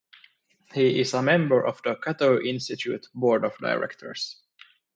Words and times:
He 0.73 0.99
is 0.99 1.13
a 1.13 1.21
member 1.21 1.63
of 1.63 1.79
the 1.83 1.93
Cato 1.93 2.41
Institute 2.41 3.05
Board 3.13 3.45
of 3.45 3.55
Directors. 3.59 4.41